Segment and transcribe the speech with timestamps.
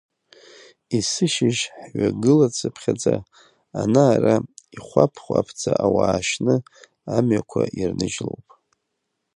[0.97, 1.63] Есышьыжь
[1.97, 3.15] ҳҩагылацыԥхьаӡа
[3.81, 4.35] ана-ара,
[4.75, 6.55] ихәаԥ-хәаԥӡа ауаа шьны
[7.15, 8.47] амҩақәа ирныжьлоуп…